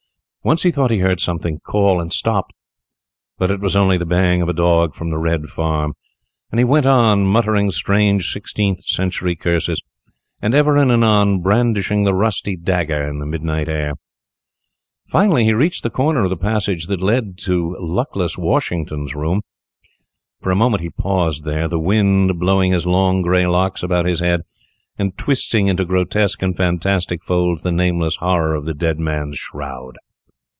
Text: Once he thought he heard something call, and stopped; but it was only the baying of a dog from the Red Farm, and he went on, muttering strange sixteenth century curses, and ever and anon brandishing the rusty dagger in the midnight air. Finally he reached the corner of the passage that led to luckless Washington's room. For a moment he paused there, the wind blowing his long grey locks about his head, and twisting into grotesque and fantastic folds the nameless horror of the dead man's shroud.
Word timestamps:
Once 0.43 0.63
he 0.63 0.71
thought 0.71 0.89
he 0.89 0.97
heard 0.97 1.19
something 1.19 1.59
call, 1.59 1.99
and 2.01 2.11
stopped; 2.11 2.51
but 3.37 3.51
it 3.51 3.59
was 3.59 3.75
only 3.75 3.95
the 3.95 4.05
baying 4.07 4.41
of 4.41 4.49
a 4.49 4.53
dog 4.53 4.95
from 4.95 5.11
the 5.11 5.17
Red 5.19 5.45
Farm, 5.45 5.93
and 6.49 6.57
he 6.59 6.63
went 6.65 6.87
on, 6.87 7.23
muttering 7.27 7.69
strange 7.69 8.31
sixteenth 8.33 8.79
century 8.83 9.35
curses, 9.35 9.83
and 10.41 10.55
ever 10.55 10.77
and 10.77 10.91
anon 10.91 11.41
brandishing 11.43 12.05
the 12.05 12.13
rusty 12.15 12.57
dagger 12.57 13.03
in 13.07 13.19
the 13.19 13.25
midnight 13.27 13.69
air. 13.69 13.93
Finally 15.07 15.43
he 15.43 15.53
reached 15.53 15.83
the 15.83 15.91
corner 15.91 16.23
of 16.23 16.31
the 16.31 16.35
passage 16.35 16.87
that 16.87 17.03
led 17.03 17.37
to 17.37 17.75
luckless 17.79 18.35
Washington's 18.35 19.13
room. 19.13 19.43
For 20.41 20.49
a 20.51 20.55
moment 20.55 20.81
he 20.81 20.89
paused 20.89 21.45
there, 21.45 21.67
the 21.67 21.79
wind 21.79 22.39
blowing 22.39 22.71
his 22.71 22.87
long 22.87 23.21
grey 23.21 23.45
locks 23.45 23.83
about 23.83 24.07
his 24.07 24.21
head, 24.21 24.41
and 24.97 25.15
twisting 25.19 25.67
into 25.67 25.85
grotesque 25.85 26.41
and 26.41 26.57
fantastic 26.57 27.23
folds 27.23 27.61
the 27.61 27.71
nameless 27.71 28.15
horror 28.15 28.55
of 28.55 28.65
the 28.65 28.73
dead 28.73 28.97
man's 28.97 29.37
shroud. 29.37 29.99